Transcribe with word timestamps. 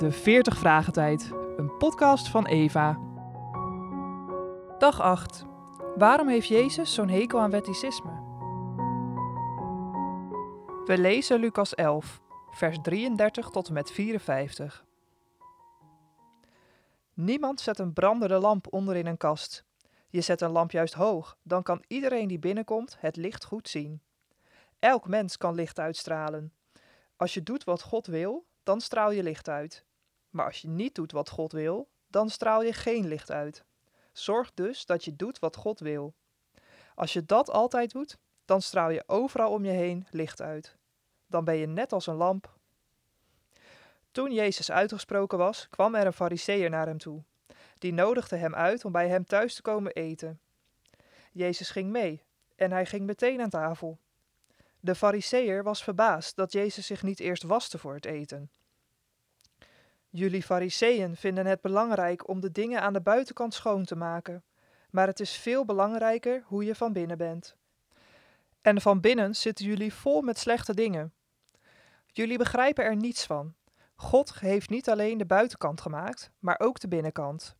De 0.00 0.12
40 0.12 0.58
Vragen 0.58 0.92
Tijd, 0.92 1.30
een 1.56 1.76
podcast 1.76 2.28
van 2.28 2.46
Eva. 2.46 2.98
Dag 4.78 5.00
8. 5.00 5.44
Waarom 5.96 6.28
heeft 6.28 6.48
Jezus 6.48 6.94
zo'n 6.94 7.08
hekel 7.08 7.40
aan 7.40 7.50
wetticisme? 7.50 8.10
We 10.84 10.94
lezen 10.98 11.40
Lucas 11.40 11.74
11, 11.74 12.20
vers 12.50 12.78
33 12.82 13.48
tot 13.48 13.68
en 13.68 13.72
met 13.72 13.90
54. 13.90 14.84
Niemand 17.14 17.60
zet 17.60 17.78
een 17.78 17.92
brandende 17.92 18.38
lamp 18.38 18.72
onder 18.72 18.96
in 18.96 19.06
een 19.06 19.16
kast. 19.16 19.64
Je 20.08 20.20
zet 20.20 20.40
een 20.40 20.50
lamp 20.50 20.70
juist 20.70 20.94
hoog, 20.94 21.36
dan 21.42 21.62
kan 21.62 21.84
iedereen 21.86 22.28
die 22.28 22.38
binnenkomt 22.38 22.96
het 22.98 23.16
licht 23.16 23.44
goed 23.44 23.68
zien. 23.68 24.02
Elk 24.78 25.08
mens 25.08 25.36
kan 25.36 25.54
licht 25.54 25.78
uitstralen. 25.78 26.52
Als 27.16 27.34
je 27.34 27.42
doet 27.42 27.64
wat 27.64 27.82
God 27.82 28.06
wil, 28.06 28.46
dan 28.62 28.80
straal 28.80 29.10
je 29.10 29.22
licht 29.22 29.48
uit. 29.48 29.88
Maar 30.30 30.46
als 30.46 30.60
je 30.60 30.68
niet 30.68 30.94
doet 30.94 31.12
wat 31.12 31.28
God 31.28 31.52
wil, 31.52 31.88
dan 32.06 32.30
straal 32.30 32.62
je 32.62 32.72
geen 32.72 33.06
licht 33.06 33.30
uit. 33.30 33.64
Zorg 34.12 34.54
dus 34.54 34.86
dat 34.86 35.04
je 35.04 35.16
doet 35.16 35.38
wat 35.38 35.56
God 35.56 35.80
wil. 35.80 36.14
Als 36.94 37.12
je 37.12 37.24
dat 37.24 37.50
altijd 37.50 37.92
doet, 37.92 38.18
dan 38.44 38.62
straal 38.62 38.90
je 38.90 39.04
overal 39.06 39.50
om 39.50 39.64
je 39.64 39.70
heen 39.70 40.06
licht 40.10 40.40
uit. 40.40 40.76
Dan 41.26 41.44
ben 41.44 41.56
je 41.56 41.66
net 41.66 41.92
als 41.92 42.06
een 42.06 42.14
lamp. 42.14 42.58
Toen 44.10 44.32
Jezus 44.32 44.70
uitgesproken 44.70 45.38
was, 45.38 45.68
kwam 45.68 45.94
er 45.94 46.06
een 46.06 46.12
fariseer 46.12 46.70
naar 46.70 46.86
hem 46.86 46.98
toe. 46.98 47.22
Die 47.78 47.92
nodigde 47.92 48.36
hem 48.36 48.54
uit 48.54 48.84
om 48.84 48.92
bij 48.92 49.08
hem 49.08 49.24
thuis 49.24 49.54
te 49.54 49.62
komen 49.62 49.92
eten. 49.92 50.40
Jezus 51.32 51.70
ging 51.70 51.90
mee 51.90 52.24
en 52.56 52.72
hij 52.72 52.86
ging 52.86 53.06
meteen 53.06 53.40
aan 53.40 53.50
tafel. 53.50 53.98
De 54.80 54.94
fariseer 54.94 55.62
was 55.62 55.82
verbaasd 55.82 56.36
dat 56.36 56.52
Jezus 56.52 56.86
zich 56.86 57.02
niet 57.02 57.20
eerst 57.20 57.42
waste 57.42 57.78
voor 57.78 57.94
het 57.94 58.04
eten. 58.04 58.50
Jullie 60.12 60.42
fariseeën 60.42 61.16
vinden 61.16 61.46
het 61.46 61.60
belangrijk 61.60 62.28
om 62.28 62.40
de 62.40 62.52
dingen 62.52 62.80
aan 62.82 62.92
de 62.92 63.00
buitenkant 63.00 63.54
schoon 63.54 63.84
te 63.84 63.96
maken, 63.96 64.44
maar 64.90 65.06
het 65.06 65.20
is 65.20 65.36
veel 65.36 65.64
belangrijker 65.64 66.42
hoe 66.46 66.64
je 66.64 66.74
van 66.74 66.92
binnen 66.92 67.18
bent. 67.18 67.56
En 68.60 68.80
van 68.80 69.00
binnen 69.00 69.34
zitten 69.36 69.66
jullie 69.66 69.94
vol 69.94 70.22
met 70.22 70.38
slechte 70.38 70.74
dingen. 70.74 71.12
Jullie 72.06 72.38
begrijpen 72.38 72.84
er 72.84 72.96
niets 72.96 73.26
van. 73.26 73.54
God 73.94 74.40
heeft 74.40 74.70
niet 74.70 74.90
alleen 74.90 75.18
de 75.18 75.26
buitenkant 75.26 75.80
gemaakt, 75.80 76.30
maar 76.38 76.60
ook 76.60 76.80
de 76.80 76.88
binnenkant. 76.88 77.56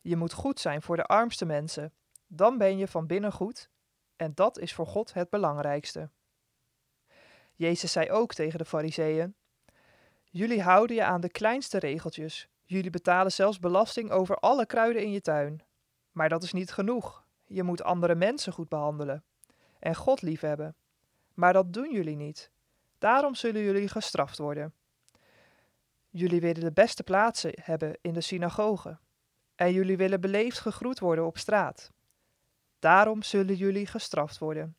Je 0.00 0.16
moet 0.16 0.32
goed 0.32 0.60
zijn 0.60 0.82
voor 0.82 0.96
de 0.96 1.04
armste 1.04 1.44
mensen, 1.44 1.92
dan 2.26 2.58
ben 2.58 2.78
je 2.78 2.88
van 2.88 3.06
binnen 3.06 3.32
goed, 3.32 3.70
en 4.16 4.34
dat 4.34 4.58
is 4.58 4.74
voor 4.74 4.86
God 4.86 5.12
het 5.12 5.30
belangrijkste. 5.30 6.10
Jezus 7.54 7.92
zei 7.92 8.10
ook 8.10 8.34
tegen 8.34 8.58
de 8.58 8.64
Fariseeën: 8.64 9.34
Jullie 10.32 10.62
houden 10.62 10.96
je 10.96 11.04
aan 11.04 11.20
de 11.20 11.30
kleinste 11.30 11.78
regeltjes. 11.78 12.48
Jullie 12.64 12.90
betalen 12.90 13.32
zelfs 13.32 13.58
belasting 13.58 14.10
over 14.10 14.36
alle 14.36 14.66
kruiden 14.66 15.02
in 15.02 15.12
je 15.12 15.20
tuin. 15.20 15.62
Maar 16.12 16.28
dat 16.28 16.42
is 16.42 16.52
niet 16.52 16.72
genoeg. 16.72 17.24
Je 17.46 17.62
moet 17.62 17.82
andere 17.82 18.14
mensen 18.14 18.52
goed 18.52 18.68
behandelen 18.68 19.24
en 19.78 19.94
God 19.94 20.22
liefhebben. 20.22 20.74
Maar 21.34 21.52
dat 21.52 21.72
doen 21.72 21.92
jullie 21.92 22.16
niet. 22.16 22.50
Daarom 22.98 23.34
zullen 23.34 23.62
jullie 23.62 23.88
gestraft 23.88 24.38
worden. 24.38 24.74
Jullie 26.10 26.40
willen 26.40 26.60
de 26.60 26.72
beste 26.72 27.02
plaatsen 27.02 27.52
hebben 27.62 27.98
in 28.00 28.12
de 28.12 28.20
synagoge. 28.20 28.98
En 29.54 29.72
jullie 29.72 29.96
willen 29.96 30.20
beleefd 30.20 30.58
gegroet 30.58 30.98
worden 30.98 31.26
op 31.26 31.38
straat. 31.38 31.92
Daarom 32.78 33.22
zullen 33.22 33.54
jullie 33.54 33.86
gestraft 33.86 34.38
worden. 34.38 34.76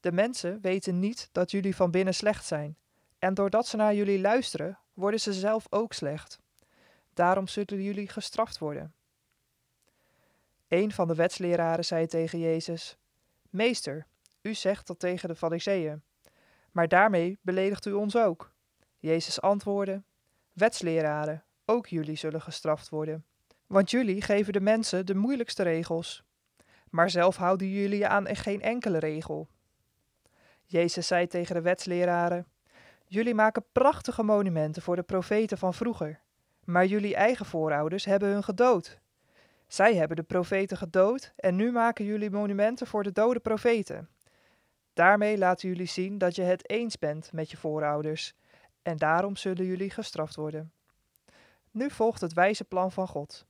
De 0.00 0.12
mensen 0.12 0.60
weten 0.60 0.98
niet 0.98 1.28
dat 1.32 1.50
jullie 1.50 1.76
van 1.76 1.90
binnen 1.90 2.14
slecht 2.14 2.44
zijn. 2.44 2.76
En 3.22 3.34
doordat 3.34 3.66
ze 3.66 3.76
naar 3.76 3.94
jullie 3.94 4.20
luisteren, 4.20 4.78
worden 4.94 5.20
ze 5.20 5.32
zelf 5.32 5.66
ook 5.70 5.92
slecht. 5.92 6.40
Daarom 7.14 7.48
zullen 7.48 7.82
jullie 7.82 8.08
gestraft 8.08 8.58
worden. 8.58 8.94
Een 10.68 10.92
van 10.92 11.08
de 11.08 11.14
wetsleraren 11.14 11.84
zei 11.84 12.06
tegen 12.06 12.38
Jezus: 12.38 12.96
Meester, 13.50 14.06
u 14.40 14.54
zegt 14.54 14.86
dat 14.86 14.98
tegen 14.98 15.28
de 15.28 15.34
Fariseeën, 15.34 16.02
maar 16.72 16.88
daarmee 16.88 17.38
beledigt 17.42 17.86
u 17.86 17.92
ons 17.92 18.16
ook. 18.16 18.52
Jezus 18.98 19.40
antwoordde: 19.40 20.02
Wetsleraren, 20.52 21.44
ook 21.64 21.86
jullie 21.86 22.16
zullen 22.16 22.42
gestraft 22.42 22.88
worden, 22.88 23.24
want 23.66 23.90
jullie 23.90 24.22
geven 24.22 24.52
de 24.52 24.60
mensen 24.60 25.06
de 25.06 25.14
moeilijkste 25.14 25.62
regels, 25.62 26.22
maar 26.90 27.10
zelf 27.10 27.36
houden 27.36 27.68
jullie 27.68 28.06
aan 28.06 28.36
geen 28.36 28.62
enkele 28.62 28.98
regel. 28.98 29.48
Jezus 30.64 31.06
zei 31.06 31.26
tegen 31.26 31.54
de 31.54 31.60
wetsleraren: 31.62 32.46
Jullie 33.12 33.34
maken 33.34 33.64
prachtige 33.72 34.22
monumenten 34.22 34.82
voor 34.82 34.96
de 34.96 35.02
profeten 35.02 35.58
van 35.58 35.74
vroeger, 35.74 36.20
maar 36.64 36.86
jullie 36.86 37.14
eigen 37.14 37.46
voorouders 37.46 38.04
hebben 38.04 38.28
hun 38.28 38.42
gedood. 38.42 38.98
Zij 39.66 39.94
hebben 39.94 40.16
de 40.16 40.22
profeten 40.22 40.76
gedood 40.76 41.32
en 41.36 41.56
nu 41.56 41.72
maken 41.72 42.04
jullie 42.04 42.30
monumenten 42.30 42.86
voor 42.86 43.02
de 43.02 43.12
dode 43.12 43.40
profeten. 43.40 44.08
Daarmee 44.92 45.38
laten 45.38 45.68
jullie 45.68 45.86
zien 45.86 46.18
dat 46.18 46.34
je 46.34 46.42
het 46.42 46.70
eens 46.70 46.98
bent 46.98 47.32
met 47.32 47.50
je 47.50 47.56
voorouders 47.56 48.34
en 48.82 48.96
daarom 48.96 49.36
zullen 49.36 49.64
jullie 49.64 49.90
gestraft 49.90 50.36
worden. 50.36 50.72
Nu 51.70 51.90
volgt 51.90 52.20
het 52.20 52.32
wijze 52.32 52.64
plan 52.64 52.92
van 52.92 53.08
God. 53.08 53.46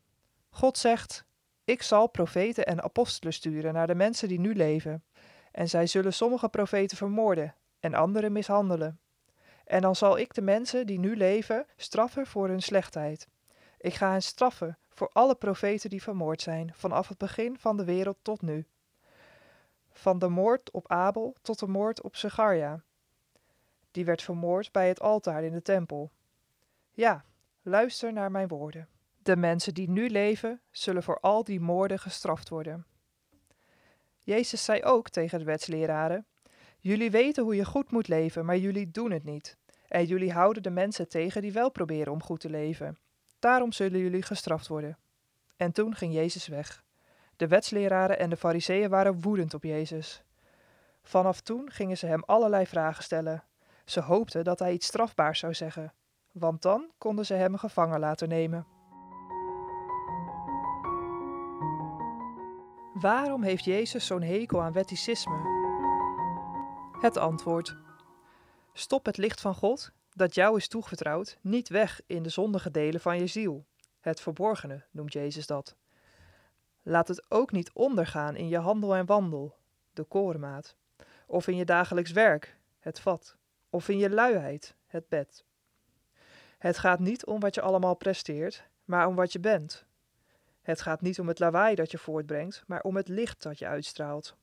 God 0.51 0.79
zegt: 0.79 1.25
Ik 1.65 1.83
zal 1.83 2.07
profeten 2.07 2.67
en 2.67 2.83
apostelen 2.83 3.33
sturen 3.33 3.75
naar 3.75 3.87
de 3.87 3.95
mensen 3.95 4.29
die 4.29 4.41
nu 4.41 4.55
leven, 4.55 5.05
en 5.53 5.69
zij 5.69 5.87
zullen 5.87 6.13
sommige 6.13 6.49
profeten 6.49 6.97
vermoorden 6.97 7.55
en 7.81 7.95
anderen 7.95 8.33
mishandelen. 8.33 9.01
En 9.73 9.81
dan 9.81 9.97
zal 9.97 10.19
ik 10.19 10.35
de 10.35 10.43
mensen 10.43 10.87
die 10.87 10.99
nu 10.99 11.17
leven 11.17 11.67
straffen 11.77 12.27
voor 12.27 12.49
hun 12.49 12.63
slechtheid. 12.63 13.29
Ik 13.79 13.95
ga 13.95 14.11
hen 14.11 14.23
straffen 14.23 14.79
voor 14.89 15.09
alle 15.13 15.35
profeten 15.35 15.91
die 15.91 16.03
vermoord 16.03 16.43
zijn, 16.43 16.73
vanaf 16.75 17.09
het 17.09 17.19
begin 17.19 17.59
van 17.59 17.77
de 17.77 17.85
wereld 17.85 18.17
tot 18.23 18.43
nu. 18.43 18.67
Van 19.93 20.19
de 20.19 20.29
moord 20.29 20.71
op 20.71 20.89
Abel 20.89 21.37
tot 21.43 21.59
de 21.59 21.67
moord 21.67 22.03
op 22.03 22.17
Zecharia. 22.17 22.83
Die 23.91 24.05
werd 24.05 24.23
vermoord 24.23 24.73
bij 24.73 24.89
het 24.89 25.01
altaar 25.01 25.45
in 25.45 25.53
de 25.53 25.63
tempel. 25.63 26.11
Ja, 26.91 27.25
luister 27.63 28.13
naar 28.13 28.31
mijn 28.31 28.49
woorden. 28.49 28.89
De 29.23 29.37
mensen 29.37 29.75
die 29.75 29.91
nu 29.91 30.09
leven, 30.09 30.61
zullen 30.71 31.03
voor 31.03 31.21
al 31.21 31.45
die 31.45 31.61
moorden 31.61 31.99
gestraft 31.99 32.49
worden. 32.49 32.87
Jezus 34.19 34.65
zei 34.65 34.83
ook 34.83 35.09
tegen 35.09 35.39
de 35.39 35.45
wetsleraren: 35.45 36.27
Jullie 36.79 37.11
weten 37.11 37.45
hoe 37.45 37.57
je 37.57 37.65
goed 37.65 37.91
moet 37.91 38.09
leven, 38.09 38.45
maar 38.45 38.59
jullie 38.59 38.91
doen 38.91 39.11
het 39.11 39.25
niet. 39.25 39.61
En 39.93 40.05
jullie 40.05 40.33
houden 40.33 40.63
de 40.63 40.71
mensen 40.71 41.09
tegen 41.09 41.43
die 41.43 41.53
wel 41.53 41.71
proberen 41.71 42.13
om 42.13 42.23
goed 42.23 42.41
te 42.41 42.51
leven. 42.51 42.99
Daarom 43.39 43.73
zullen 43.73 44.01
jullie 44.01 44.23
gestraft 44.23 44.67
worden. 44.67 44.99
En 45.57 45.73
toen 45.73 45.95
ging 45.95 46.15
Jezus 46.15 46.47
weg. 46.47 46.85
De 47.37 47.49
wetsleraren 47.49 48.19
en 48.19 48.31
de 48.31 48.37
fariseeën 48.37 48.91
waren 48.91 49.21
woedend 49.21 49.55
op 49.55 49.63
Jezus. 49.63 50.23
Vanaf 51.03 51.41
toen 51.41 51.71
gingen 51.71 51.99
ze 51.99 52.07
hem 52.07 52.23
allerlei 52.27 52.67
vragen 52.67 53.03
stellen. 53.03 53.45
Ze 53.85 54.01
hoopten 54.01 54.45
dat 54.45 54.59
hij 54.59 54.73
iets 54.73 54.87
strafbaars 54.87 55.39
zou 55.39 55.55
zeggen, 55.55 55.93
want 56.31 56.63
dan 56.63 56.91
konden 56.99 57.27
ze 57.27 57.35
hem 57.35 57.57
gevangen 57.57 58.01
laten 58.01 58.29
nemen. 58.29 58.67
Waarom 62.95 63.43
heeft 63.43 63.65
Jezus 63.65 64.07
zo'n 64.07 64.23
hekel 64.23 64.63
aan 64.63 64.73
wetticisme? 64.73 65.41
Het 67.01 67.17
antwoord. 67.17 67.77
Stop 68.73 69.07
het 69.07 69.17
licht 69.17 69.41
van 69.41 69.55
God, 69.55 69.93
dat 70.15 70.35
jou 70.35 70.57
is 70.57 70.69
toevertrouwd, 70.69 71.39
niet 71.41 71.69
weg 71.69 72.01
in 72.07 72.23
de 72.23 72.29
zondige 72.29 72.71
delen 72.71 73.01
van 73.01 73.19
je 73.19 73.27
ziel. 73.27 73.65
Het 74.01 74.21
verborgene 74.21 74.85
noemt 74.91 75.13
Jezus 75.13 75.47
dat. 75.47 75.77
Laat 76.83 77.09
het 77.09 77.31
ook 77.31 77.53
niet 77.53 77.71
ondergaan 77.73 78.37
in 78.37 78.49
je 78.49 78.59
handel 78.59 78.95
en 78.95 79.07
wandel, 79.07 79.57
de 79.93 80.05
korenmaat, 80.05 80.77
of 81.27 81.49
in 81.49 81.57
je 81.57 81.65
dagelijks 81.65 82.11
werk, 82.11 82.57
het 82.79 83.01
vat, 83.01 83.37
of 83.71 83.89
in 83.89 83.99
je 83.99 84.11
luiheid, 84.11 84.75
het 84.87 85.09
bed. 85.09 85.45
Het 86.59 86.79
gaat 86.79 86.99
niet 86.99 87.27
om 87.27 87.41
wat 87.41 87.55
je 87.55 87.61
allemaal 87.61 87.95
presteert, 87.95 88.69
maar 88.85 89.07
om 89.07 89.15
wat 89.15 89.33
je 89.33 89.41
bent. 89.41 89.85
Het 90.63 90.81
gaat 90.81 91.01
niet 91.01 91.21
om 91.21 91.29
het 91.29 91.39
lawaai 91.39 91.75
dat 91.75 91.91
je 91.91 91.99
voortbrengt, 91.99 92.63
maar 92.67 92.83
om 92.83 92.97
het 92.97 93.09
licht 93.09 93.43
dat 93.43 93.59
je 93.59 93.67
uitstraalt. 93.67 94.37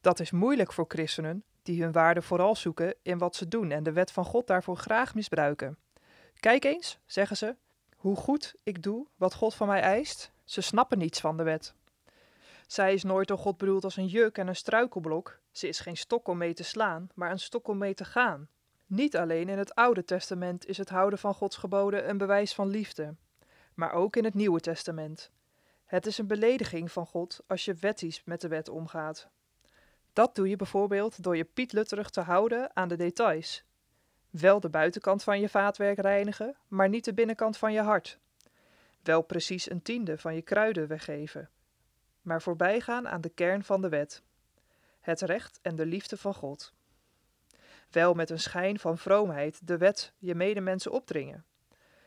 Dat 0.00 0.20
is 0.20 0.30
moeilijk 0.30 0.72
voor 0.72 0.84
christenen 0.88 1.44
die 1.62 1.82
hun 1.82 1.92
waarde 1.92 2.22
vooral 2.22 2.56
zoeken 2.56 2.94
in 3.02 3.18
wat 3.18 3.36
ze 3.36 3.48
doen 3.48 3.70
en 3.70 3.82
de 3.82 3.92
wet 3.92 4.12
van 4.12 4.24
God 4.24 4.46
daarvoor 4.46 4.76
graag 4.76 5.14
misbruiken. 5.14 5.78
Kijk 6.40 6.64
eens, 6.64 6.98
zeggen 7.06 7.36
ze, 7.36 7.56
hoe 7.96 8.16
goed 8.16 8.54
ik 8.62 8.82
doe 8.82 9.06
wat 9.16 9.34
God 9.34 9.54
van 9.54 9.66
mij 9.66 9.80
eist. 9.80 10.32
Ze 10.44 10.60
snappen 10.60 10.98
niets 10.98 11.20
van 11.20 11.36
de 11.36 11.42
wet. 11.42 11.74
Zij 12.66 12.94
is 12.94 13.02
nooit 13.02 13.28
door 13.28 13.38
God 13.38 13.56
bedoeld 13.56 13.84
als 13.84 13.96
een 13.96 14.06
juk 14.06 14.38
en 14.38 14.48
een 14.48 14.56
struikelblok. 14.56 15.38
Ze 15.50 15.68
is 15.68 15.80
geen 15.80 15.96
stok 15.96 16.28
om 16.28 16.38
mee 16.38 16.54
te 16.54 16.62
slaan, 16.62 17.08
maar 17.14 17.30
een 17.30 17.38
stok 17.38 17.68
om 17.68 17.78
mee 17.78 17.94
te 17.94 18.04
gaan. 18.04 18.48
Niet 18.86 19.16
alleen 19.16 19.48
in 19.48 19.58
het 19.58 19.74
Oude 19.74 20.04
Testament 20.04 20.66
is 20.66 20.78
het 20.78 20.88
houden 20.88 21.18
van 21.18 21.34
Gods 21.34 21.56
geboden 21.56 22.08
een 22.08 22.18
bewijs 22.18 22.54
van 22.54 22.68
liefde, 22.68 23.14
maar 23.74 23.92
ook 23.92 24.16
in 24.16 24.24
het 24.24 24.34
Nieuwe 24.34 24.60
Testament. 24.60 25.30
Het 25.84 26.06
is 26.06 26.18
een 26.18 26.26
belediging 26.26 26.92
van 26.92 27.06
God 27.06 27.40
als 27.46 27.64
je 27.64 27.74
wettisch 27.74 28.22
met 28.24 28.40
de 28.40 28.48
wet 28.48 28.68
omgaat. 28.68 29.28
Dat 30.12 30.34
doe 30.34 30.48
je 30.48 30.56
bijvoorbeeld 30.56 31.22
door 31.22 31.36
je 31.36 31.44
pietlutterig 31.44 32.10
te 32.10 32.20
houden 32.20 32.76
aan 32.76 32.88
de 32.88 32.96
details. 32.96 33.64
Wel 34.30 34.60
de 34.60 34.68
buitenkant 34.68 35.22
van 35.22 35.40
je 35.40 35.48
vaatwerk 35.48 35.98
reinigen, 35.98 36.56
maar 36.68 36.88
niet 36.88 37.04
de 37.04 37.14
binnenkant 37.14 37.56
van 37.56 37.72
je 37.72 37.80
hart. 37.80 38.18
Wel 39.02 39.22
precies 39.22 39.70
een 39.70 39.82
tiende 39.82 40.18
van 40.18 40.34
je 40.34 40.42
kruiden 40.42 40.88
weggeven, 40.88 41.50
maar 42.22 42.42
voorbijgaan 42.42 43.08
aan 43.08 43.20
de 43.20 43.28
kern 43.28 43.64
van 43.64 43.80
de 43.80 43.88
wet: 43.88 44.22
het 45.00 45.20
recht 45.20 45.58
en 45.62 45.76
de 45.76 45.86
liefde 45.86 46.16
van 46.16 46.34
God. 46.34 46.72
Wel 47.90 48.14
met 48.14 48.30
een 48.30 48.40
schijn 48.40 48.78
van 48.78 48.98
vroomheid 48.98 49.66
de 49.66 49.76
wet 49.76 50.12
je 50.18 50.34
medemensen 50.34 50.92
opdringen, 50.92 51.44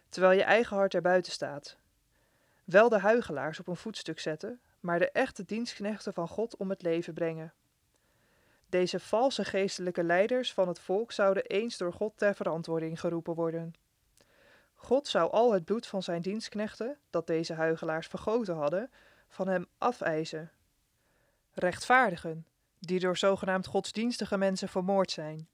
terwijl 0.09 0.37
je 0.37 0.43
eigen 0.43 0.77
hart 0.77 0.93
erbuiten 0.93 1.31
staat. 1.31 1.77
Wel 2.63 2.89
de 2.89 2.99
huigelaars 2.99 3.59
op 3.59 3.67
een 3.67 3.75
voetstuk 3.75 4.19
zetten, 4.19 4.61
maar 4.79 4.99
de 4.99 5.11
echte 5.11 5.45
dienstknechten 5.45 6.13
van 6.13 6.27
God 6.27 6.57
om 6.57 6.69
het 6.69 6.81
leven 6.81 7.13
brengen. 7.13 7.53
Deze 8.69 8.99
valse 8.99 9.45
geestelijke 9.45 10.03
leiders 10.03 10.53
van 10.53 10.67
het 10.67 10.79
volk 10.79 11.11
zouden 11.11 11.45
eens 11.45 11.77
door 11.77 11.93
God 11.93 12.13
ter 12.15 12.35
verantwoording 12.35 12.99
geroepen 12.99 13.33
worden. 13.33 13.73
God 14.75 15.07
zou 15.07 15.31
al 15.31 15.53
het 15.53 15.65
bloed 15.65 15.87
van 15.87 16.03
zijn 16.03 16.21
dienstknechten, 16.21 16.97
dat 17.09 17.27
deze 17.27 17.53
huigelaars 17.53 18.07
vergoten 18.07 18.55
hadden, 18.55 18.91
van 19.27 19.47
hem 19.47 19.65
afeisen. 19.77 20.51
Rechtvaardigen, 21.53 22.45
die 22.79 22.99
door 22.99 23.17
zogenaamd 23.17 23.65
godsdienstige 23.65 24.37
mensen 24.37 24.69
vermoord 24.69 25.11
zijn. 25.11 25.47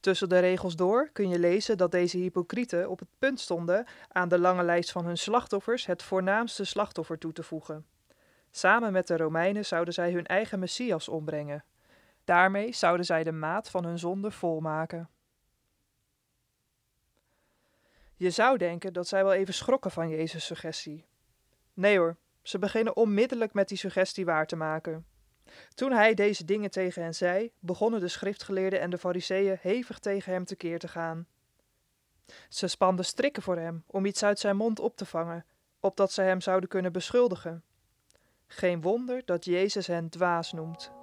Tussen 0.00 0.28
de 0.28 0.38
regels 0.38 0.76
door 0.76 1.10
kun 1.12 1.28
je 1.28 1.38
lezen 1.38 1.78
dat 1.78 1.90
deze 1.90 2.16
hypocrieten 2.16 2.90
op 2.90 2.98
het 2.98 3.08
punt 3.18 3.40
stonden 3.40 3.86
aan 4.08 4.28
de 4.28 4.38
lange 4.38 4.62
lijst 4.62 4.92
van 4.92 5.04
hun 5.04 5.18
slachtoffers 5.18 5.86
het 5.86 6.02
voornaamste 6.02 6.64
slachtoffer 6.64 7.18
toe 7.18 7.32
te 7.32 7.42
voegen. 7.42 7.86
Samen 8.50 8.92
met 8.92 9.06
de 9.06 9.16
Romeinen 9.16 9.64
zouden 9.64 9.94
zij 9.94 10.12
hun 10.12 10.26
eigen 10.26 10.58
Messias 10.58 11.08
ombrengen. 11.08 11.64
Daarmee 12.24 12.72
zouden 12.72 13.06
zij 13.06 13.22
de 13.22 13.32
maat 13.32 13.70
van 13.70 13.84
hun 13.84 13.98
zonde 13.98 14.30
volmaken. 14.30 15.10
Je 18.16 18.30
zou 18.30 18.58
denken 18.58 18.92
dat 18.92 19.08
zij 19.08 19.24
wel 19.24 19.32
even 19.32 19.54
schrokken 19.54 19.90
van 19.90 20.08
Jezus' 20.08 20.46
suggestie. 20.46 21.06
Nee 21.74 21.98
hoor, 21.98 22.16
ze 22.42 22.58
beginnen 22.58 22.96
onmiddellijk 22.96 23.54
met 23.54 23.68
die 23.68 23.78
suggestie 23.78 24.24
waar 24.24 24.46
te 24.46 24.56
maken. 24.56 25.06
Toen 25.74 25.92
hij 25.92 26.14
deze 26.14 26.44
dingen 26.44 26.70
tegen 26.70 27.02
hen 27.02 27.14
zei, 27.14 27.52
begonnen 27.58 28.00
de 28.00 28.08
schriftgeleerden 28.08 28.80
en 28.80 28.90
de 28.90 28.98
fariseeën 28.98 29.58
hevig 29.60 29.98
tegen 29.98 30.32
hem 30.32 30.44
tekeer 30.44 30.78
te 30.78 30.88
gaan. 30.88 31.26
Ze 32.48 32.66
spanden 32.66 33.04
strikken 33.04 33.42
voor 33.42 33.56
hem 33.56 33.84
om 33.86 34.04
iets 34.04 34.22
uit 34.22 34.38
zijn 34.38 34.56
mond 34.56 34.80
op 34.80 34.96
te 34.96 35.06
vangen, 35.06 35.46
opdat 35.80 36.12
ze 36.12 36.22
hem 36.22 36.40
zouden 36.40 36.68
kunnen 36.68 36.92
beschuldigen. 36.92 37.64
Geen 38.46 38.80
wonder 38.80 39.22
dat 39.24 39.44
Jezus 39.44 39.86
hen 39.86 40.08
dwaas 40.08 40.52
noemt. 40.52 41.01